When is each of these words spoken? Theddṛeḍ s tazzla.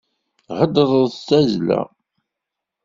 Theddṛeḍ 0.57 1.05
s 1.17 1.17
tazzla. 1.27 1.81